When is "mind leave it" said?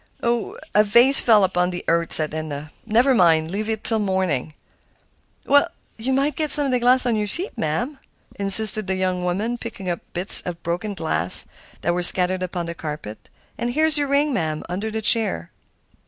3.13-3.83